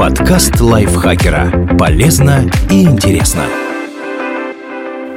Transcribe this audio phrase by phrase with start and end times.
[0.00, 1.76] Подкаст лайфхакера.
[1.78, 3.44] Полезно и интересно.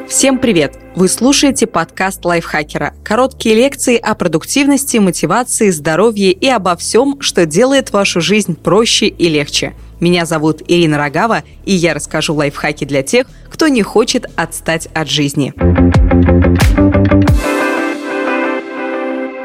[0.09, 0.78] Всем привет!
[0.97, 2.93] Вы слушаете подкаст лайфхакера.
[3.01, 9.29] Короткие лекции о продуктивности, мотивации, здоровье и обо всем, что делает вашу жизнь проще и
[9.29, 9.74] легче.
[10.01, 15.10] Меня зовут Ирина Рогава, и я расскажу лайфхаки для тех, кто не хочет отстать от
[15.10, 15.54] жизни.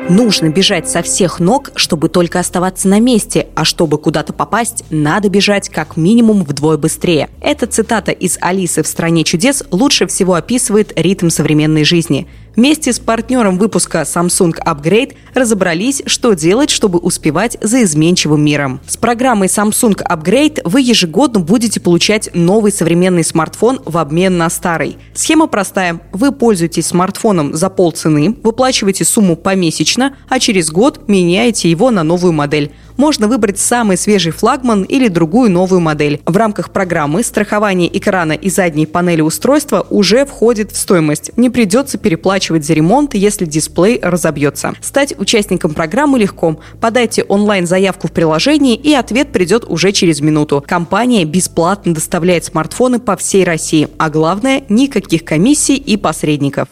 [0.08, 5.28] Нужно бежать со всех ног, чтобы только оставаться на месте, а чтобы куда-то попасть, надо
[5.28, 7.28] бежать как минимум вдвое быстрее.
[7.42, 12.26] Эта цитата из «Алисы в стране чудес» лучше всего описывает ритм современной жизни–
[12.58, 18.80] Вместе с партнером выпуска Samsung Upgrade разобрались, что делать, чтобы успевать за изменчивым миром.
[18.84, 24.98] С программой Samsung Upgrade вы ежегодно будете получать новый современный смартфон в обмен на старый.
[25.14, 26.00] Схема простая.
[26.12, 29.97] Вы пользуетесь смартфоном за полцены, выплачиваете сумму помесячно,
[30.28, 35.50] а через год меняете его на новую модель можно выбрать самый свежий флагман или другую
[35.50, 36.20] новую модель.
[36.26, 41.30] В рамках программы страхование экрана и задней панели устройства уже входит в стоимость.
[41.36, 44.74] Не придется переплачивать за ремонт, если дисплей разобьется.
[44.82, 46.58] Стать участником программы легко.
[46.80, 50.62] Подайте онлайн-заявку в приложении, и ответ придет уже через минуту.
[50.66, 53.88] Компания бесплатно доставляет смартфоны по всей России.
[53.98, 56.68] А главное, никаких комиссий и посредников.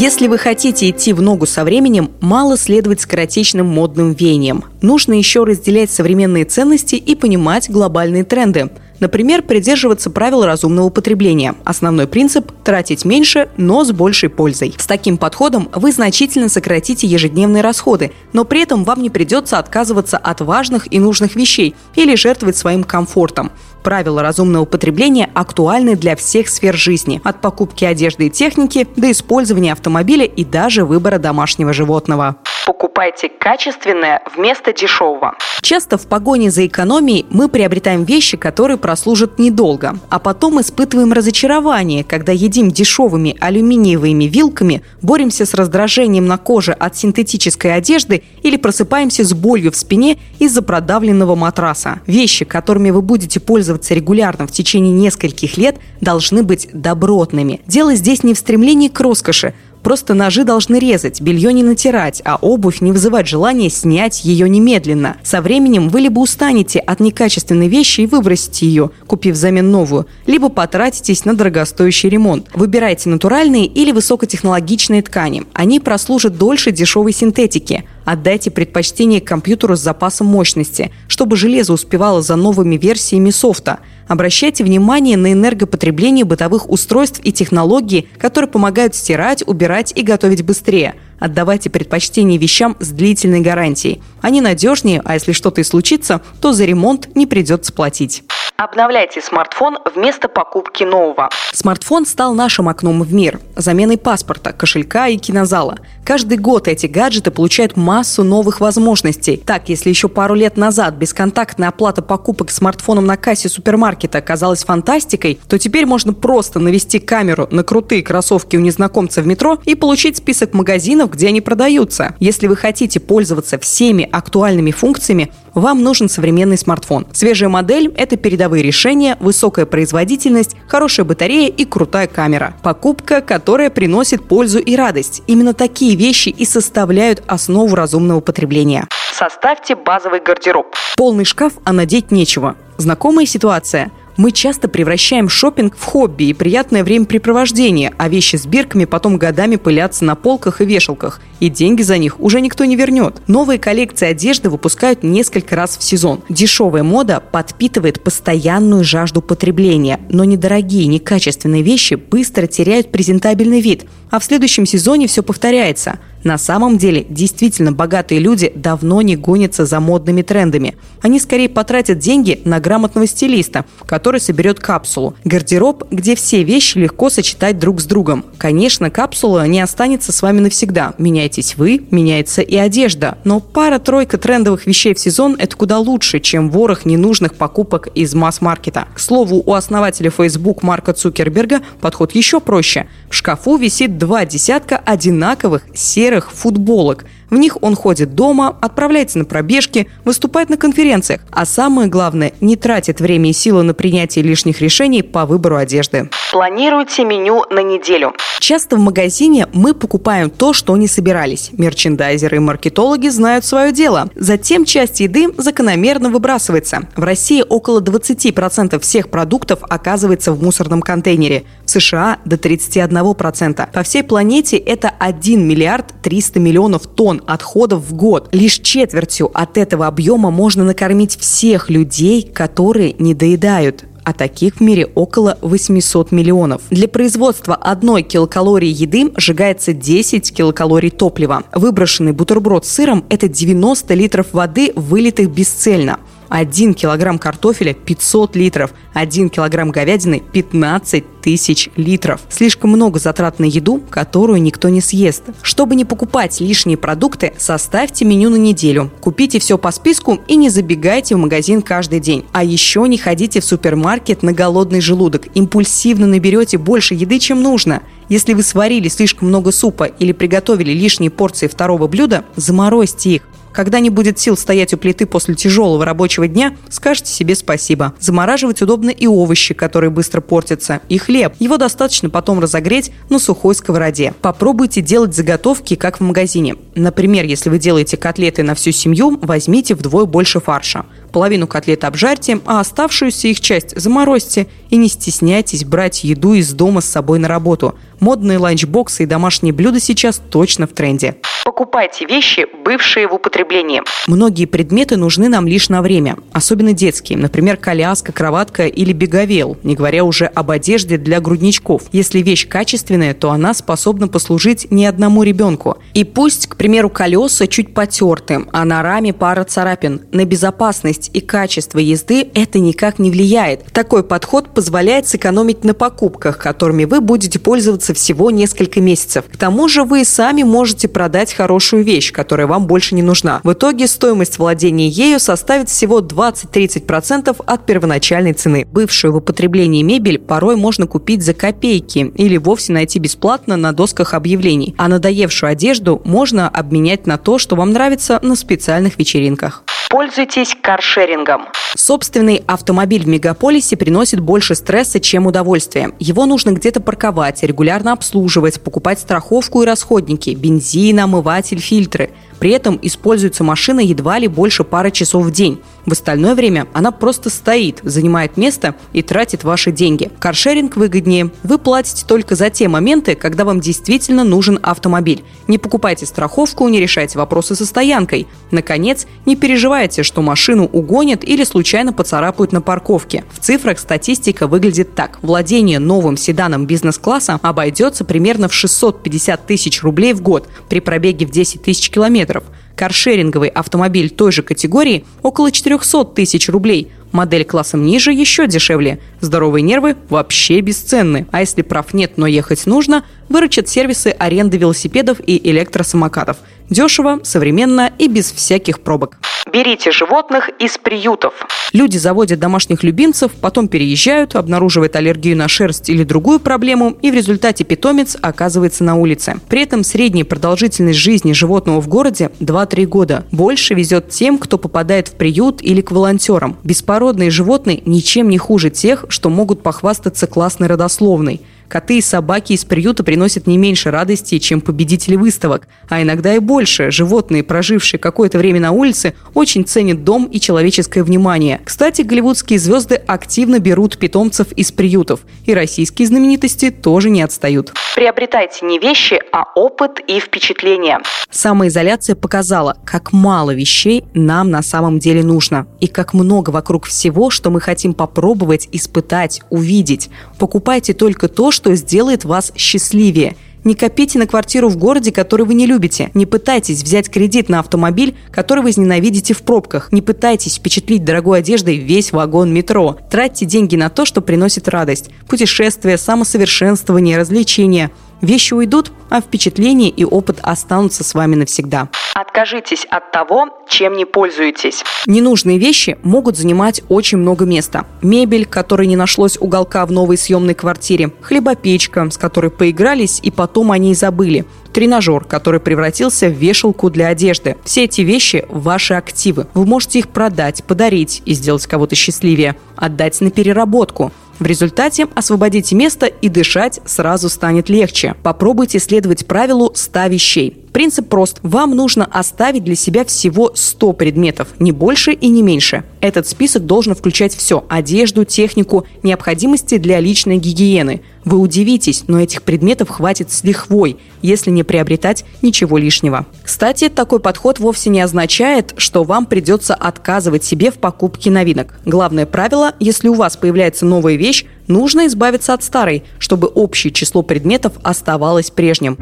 [0.00, 4.62] Если вы хотите идти в ногу со временем, мало следовать скоротечным модным веяниям.
[4.80, 11.54] Нужно еще разделять современные ценности и понимать глобальные тренды– Например, придерживаться правил разумного потребления.
[11.64, 14.74] Основной принцип– тратить меньше, но с большей пользой.
[14.76, 20.16] С таким подходом вы значительно сократите ежедневные расходы, но при этом вам не придется отказываться
[20.16, 23.52] от важных и нужных вещей или жертвовать своим комфортом.
[23.82, 29.72] Правила разумного потребления актуальны для всех сфер жизни– от покупки одежды и техники до использования
[29.72, 32.36] автомобиля и даже выбора домашнего животного.
[32.66, 35.34] Покупайте качественное вместо дешевого.
[35.62, 42.04] Часто в погоне за экономией мы приобретаем вещи, которые прослужат недолго, а потом испытываем разочарование,
[42.04, 49.24] когда едим дешевыми алюминиевыми вилками, боремся с раздражением на коже от синтетической одежды или просыпаемся
[49.24, 52.00] с болью в спине из-за продавленного матраса.
[52.06, 57.60] Вещи, которыми вы будете пользоваться регулярно в течение нескольких лет, должны быть добротными.
[57.66, 62.36] Дело здесь не в стремлении к роскоши, Просто ножи должны резать, белье не натирать, а
[62.36, 65.16] обувь не вызывать желания снять ее немедленно.
[65.22, 70.48] Со временем вы либо устанете от некачественной вещи и выбросите ее, купив взамен новую, либо
[70.48, 72.48] потратитесь на дорогостоящий ремонт.
[72.54, 75.44] Выбирайте натуральные или высокотехнологичные ткани.
[75.52, 77.84] Они прослужат дольше дешевой синтетики.
[78.10, 83.80] Отдайте предпочтение компьютеру с запасом мощности, чтобы железо успевало за новыми версиями софта.
[84.06, 90.94] Обращайте внимание на энергопотребление бытовых устройств и технологии, которые помогают стирать, убирать и готовить быстрее.
[91.18, 94.00] Отдавайте предпочтение вещам с длительной гарантией.
[94.22, 98.22] Они надежнее, а если что-то и случится, то за ремонт не придется платить.
[98.60, 101.30] Обновляйте смартфон вместо покупки нового.
[101.52, 105.78] Смартфон стал нашим окном в мир, заменой паспорта, кошелька и кинозала.
[106.04, 109.36] Каждый год эти гаджеты получают массу новых возможностей.
[109.36, 115.38] Так, если еще пару лет назад бесконтактная оплата покупок смартфоном на кассе супермаркета казалась фантастикой,
[115.48, 120.16] то теперь можно просто навести камеру на крутые кроссовки у незнакомца в метро и получить
[120.16, 122.16] список магазинов, где они продаются.
[122.18, 127.06] Если вы хотите пользоваться всеми актуальными функциями, вам нужен современный смартфон.
[127.12, 132.54] Свежая модель– это передовые решения, высокая производительность, хорошая батарея и крутая камера.
[132.62, 135.22] Покупка, которая приносит пользу и радость.
[135.26, 138.86] Именно такие вещи и составляют основу разумного потребления.
[139.12, 140.66] Составьте базовый гардероб.
[140.96, 142.56] Полный шкаф, а надеть нечего.
[142.76, 143.90] Знакомая ситуация?
[144.18, 149.54] Мы часто превращаем шопинг в хобби и приятное времяпрепровождение, а вещи с бирками потом годами
[149.54, 153.22] пылятся на полках и вешалках, и деньги за них уже никто не вернет.
[153.28, 156.20] Новые коллекции одежды выпускают несколько раз в сезон.
[156.28, 164.18] Дешевая мода подпитывает постоянную жажду потребления, но недорогие, некачественные вещи быстро теряют презентабельный вид, а
[164.18, 166.00] в следующем сезоне все повторяется.
[166.28, 170.76] На самом деле, действительно богатые люди давно не гонятся за модными трендами.
[171.00, 175.14] Они скорее потратят деньги на грамотного стилиста, который соберет капсулу.
[175.24, 178.26] Гардероб, где все вещи легко сочетать друг с другом.
[178.36, 180.92] Конечно, капсула не останется с вами навсегда.
[180.98, 183.16] Меняйтесь вы, меняется и одежда.
[183.24, 188.86] Но пара-тройка трендовых вещей в сезон– это куда лучше, чем ворох ненужных покупок из масс-маркета.
[188.94, 192.86] К слову, у основателя Facebook Марка Цукерберга подход еще проще.
[193.08, 197.04] В шкафу висит два десятка одинаковых серых серых футболок.
[197.30, 202.56] В них он ходит дома, отправляется на пробежки, выступает на конференциях, а самое главное, не
[202.56, 206.08] тратит время и силы на принятие лишних решений по выбору одежды.
[206.32, 208.12] Планируйте меню на неделю.
[208.38, 211.50] Часто в магазине мы покупаем то, что не собирались.
[211.52, 214.08] Мерчендайзеры и маркетологи знают свое дело.
[214.14, 216.88] Затем часть еды закономерно выбрасывается.
[216.96, 221.44] В России около 20% всех продуктов оказывается в мусорном контейнере.
[221.64, 223.72] В США до 31%.
[223.72, 228.28] По всей планете это 1 миллиард 300 миллионов тонн отходов в год.
[228.32, 234.60] Лишь четвертью от этого объема можно накормить всех людей, которые не доедают а таких в
[234.62, 236.62] мире около 800 миллионов.
[236.70, 241.42] Для производства одной килокалории еды сжигается 10 килокалорий топлива.
[241.52, 245.98] Выброшенный бутерброд с сыром– это 90 литров воды, вылитых бесцельно.
[246.28, 252.20] 1 килограмм картофеля 500 литров, 1 килограмм говядины 15 тысяч литров.
[252.28, 255.24] Слишком много затрат на еду, которую никто не съест.
[255.42, 258.90] Чтобы не покупать лишние продукты, составьте меню на неделю.
[259.00, 262.24] Купите все по списку и не забегайте в магазин каждый день.
[262.32, 265.26] А еще не ходите в супермаркет на голодный желудок.
[265.34, 267.82] Импульсивно наберете больше еды, чем нужно.
[268.08, 273.22] Если вы сварили слишком много супа или приготовили лишние порции второго блюда, заморозьте их.
[273.52, 277.94] Когда не будет сил стоять у плиты после тяжелого рабочего дня, скажите себе спасибо.
[278.00, 281.34] Замораживать удобно и овощи, которые быстро портятся, и хлеб.
[281.38, 284.14] Его достаточно потом разогреть на сухой сковороде.
[284.20, 286.56] Попробуйте делать заготовки, как в магазине.
[286.74, 290.86] Например, если вы делаете котлеты на всю семью, возьмите вдвое больше фарша.
[291.18, 296.80] Половину котлет обжарьте, а оставшуюся их часть заморозьте и не стесняйтесь брать еду из дома
[296.80, 297.74] с собой на работу.
[297.98, 301.16] Модные ланчбоксы и домашние блюда сейчас точно в тренде.
[301.44, 303.82] Покупайте вещи, бывшие в употреблении.
[304.06, 309.74] Многие предметы нужны нам лишь на время, особенно детские, например, коляска, кроватка или беговел, не
[309.74, 311.84] говоря уже об одежде для грудничков.
[311.90, 315.78] Если вещь качественная, то она способна послужить не одному ребенку.
[315.94, 320.02] И пусть, к примеру, колеса чуть потерты, а на раме пара царапин.
[320.12, 323.64] На безопасность и качество езды это никак не влияет.
[323.72, 329.24] Такой подход позволяет сэкономить на покупках, которыми вы будете пользоваться всего несколько месяцев.
[329.32, 333.40] К тому же вы сами можете продать хорошую вещь, которая вам больше не нужна.
[333.44, 338.66] В итоге стоимость владения ею составит всего 20-30% от первоначальной цены.
[338.70, 344.14] Бывшую в употреблении мебель порой можно купить за копейки или вовсе найти бесплатно на досках
[344.14, 344.74] объявлений.
[344.78, 349.64] А надоевшую одежду можно обменять на то, что вам нравится на специальных вечеринках.
[349.88, 351.46] Пользуйтесь каршерингом.
[351.74, 355.92] Собственный автомобиль в мегаполисе приносит больше стресса, чем удовольствия.
[355.98, 362.78] Его нужно где-то парковать, регулярно обслуживать, покупать страховку и расходники, бензин, омыватель, фильтры– при этом
[362.82, 365.60] используется машина едва ли больше пары часов в день.
[365.88, 370.10] В остальное время она просто стоит, занимает место и тратит ваши деньги.
[370.18, 371.30] Каршеринг выгоднее.
[371.44, 375.24] Вы платите только за те моменты, когда вам действительно нужен автомобиль.
[375.46, 378.26] Не покупайте страховку, не решайте вопросы со стоянкой.
[378.50, 383.24] Наконец, не переживайте, что машину угонят или случайно поцарапают на парковке.
[383.32, 385.18] В цифрах статистика выглядит так.
[385.22, 391.30] Владение новым седаном бизнес-класса обойдется примерно в 650 тысяч рублей в год при пробеге в
[391.30, 392.44] 10 тысяч километров.
[392.78, 396.92] Каршеринговый автомобиль той же категории около 400 тысяч рублей.
[397.10, 399.00] Модель классом ниже еще дешевле.
[399.20, 401.26] Здоровые нервы вообще бесценны.
[401.32, 406.38] А если прав нет, но ехать нужно, выручат сервисы аренды велосипедов и электросамокатов.
[406.70, 409.18] Дешево, современно и без всяких пробок.
[409.50, 411.32] Берите животных из приютов.
[411.72, 417.14] Люди заводят домашних любимцев, потом переезжают, обнаруживают аллергию на шерсть или другую проблему, и в
[417.14, 419.36] результате питомец оказывается на улице.
[419.48, 423.24] При этом средняя продолжительность жизни животного в городе 2-3 года.
[423.32, 426.58] Больше везет тем, кто попадает в приют или к волонтерам.
[426.62, 432.64] Беспородные животные ничем не хуже тех, что могут похвастаться классной родословной– Коты и собаки из
[432.64, 436.90] приюта приносят не меньше радости, чем победители выставок, а иногда и больше.
[436.90, 441.60] Животные, прожившие какое-то время на улице, очень ценят дом и человеческое внимание.
[441.64, 447.74] Кстати, голливудские звезды активно берут питомцев из приютов, и российские знаменитости тоже не отстают.
[447.94, 451.00] Приобретайте не вещи, а опыт и впечатления.
[451.30, 457.28] Самоизоляция показала, как мало вещей нам на самом деле нужно, и как много вокруг всего,
[457.28, 460.08] что мы хотим попробовать, испытать, увидеть.
[460.38, 463.34] Покупайте только то, что сделает вас счастливее.
[463.64, 466.12] Не копите на квартиру в городе, который вы не любите.
[466.14, 469.90] Не пытайтесь взять кредит на автомобиль, который вы ненавидите в пробках.
[469.90, 472.96] Не пытайтесь впечатлить дорогой одеждой весь вагон метро.
[473.10, 475.10] Тратьте деньги на то, что приносит радость.
[475.26, 481.88] Путешествия, самосовершенствование, развлечения– Вещи уйдут, а впечатления и опыт останутся с вами навсегда.
[482.14, 484.82] Откажитесь от того, чем не пользуетесь.
[485.06, 487.86] Ненужные вещи могут занимать очень много места.
[488.02, 493.70] Мебель, которой не нашлось уголка в новой съемной квартире, хлебопечка, с которой поигрались и потом
[493.70, 497.56] о ней забыли, тренажер, который превратился в вешалку для одежды.
[497.64, 499.46] Все эти вещи– ваши активы.
[499.54, 505.74] Вы можете их продать, подарить и сделать кого-то счастливее, отдать на переработку– в результате освободите
[505.74, 508.14] место и дышать сразу станет легче.
[508.22, 510.67] Попробуйте следовать правилу 100 вещей.
[510.72, 511.38] Принцип прост.
[511.42, 515.84] Вам нужно оставить для себя всего 100 предметов, не больше и не меньше.
[516.00, 521.02] Этот список должен включать все– одежду, технику, необходимости для личной гигиены.
[521.24, 526.26] Вы удивитесь, но этих предметов хватит с лихвой, если не приобретать ничего лишнего.
[526.42, 531.78] Кстати, такой подход вовсе не означает, что вам придется отказывать себе в покупке новинок.
[531.84, 537.22] Главное правило– если у вас появляется новая вещь, нужно избавиться от старой, чтобы общее число
[537.22, 538.96] предметов оставалось прежним.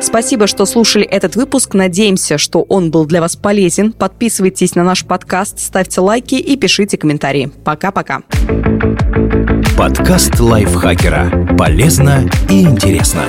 [0.00, 1.74] Спасибо, что слушали этот выпуск.
[1.74, 3.92] Надеемся, что он был для вас полезен.
[3.92, 7.50] Подписывайтесь на наш подкаст, ставьте лайки и пишите комментарии.
[7.64, 8.22] Пока-пока.
[9.78, 11.56] Подкаст лайфхакера.
[11.56, 13.22] Полезно и интересно.